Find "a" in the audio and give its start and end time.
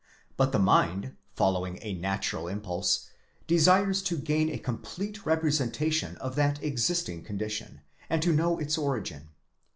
1.83-1.93, 4.49-4.57